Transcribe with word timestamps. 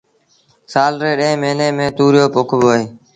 سآل 0.71 0.93
ري 1.03 1.11
ڏهين 1.19 1.35
موهيݩي 1.41 1.67
ميݩ 1.77 1.95
تُوريو 1.97 2.25
پوکبو 2.33 2.67
اهي 2.73 2.83